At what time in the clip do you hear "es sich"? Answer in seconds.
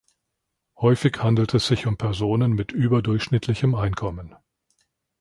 1.53-1.85